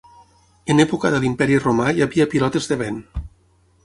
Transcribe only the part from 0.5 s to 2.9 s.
En època de l’imperi romà hi havia pilotes de